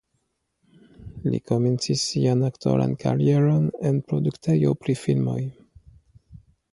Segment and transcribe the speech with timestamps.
[1.33, 5.37] Li komencis sian aktoran karieron en produktejo pri filmoj.